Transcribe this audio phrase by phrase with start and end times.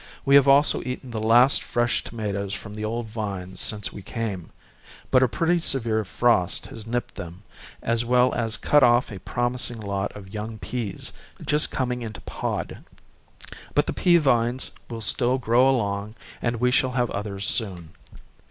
[0.25, 4.49] We have als5 eaten the last fresh tomatoes from the old vines since we came;
[5.11, 7.43] but a pretty severe frost .has nipped them,
[7.83, 11.13] as well as cut off a promising lot of young peas
[11.45, 12.83] just coming into pod.
[13.75, 17.91] But the pea vines will still grow along, and we shall have others soon.